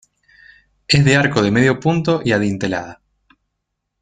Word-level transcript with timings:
Es 0.87 1.05
de 1.05 1.15
arco 1.15 1.43
de 1.43 1.51
medio 1.51 1.79
punto 1.79 2.21
y 2.25 2.31
adintelada. 2.31 3.03